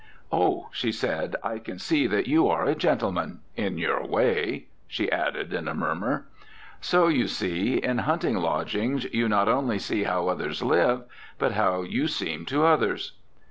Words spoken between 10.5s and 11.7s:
live, but